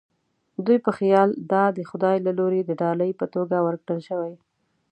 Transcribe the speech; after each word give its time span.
دوی 0.65 0.77
په 0.85 0.91
خیال 0.97 1.29
دا 1.51 1.63
د 1.77 1.79
خدای 1.89 2.17
له 2.25 2.31
لوري 2.39 2.61
د 2.65 2.71
ډالۍ 2.81 3.11
په 3.19 3.25
توګه 3.35 3.55
ورکړل 3.67 3.99
شوې. 4.09 4.33